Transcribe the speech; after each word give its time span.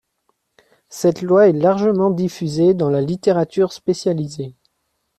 Cette 0.89 1.21
loi 1.21 1.47
est 1.47 1.51
largement 1.53 2.09
diffusée 2.09 2.73
dans 2.73 2.89
la 2.89 3.01
littérature 3.01 3.71
spécialisée. 3.71 4.55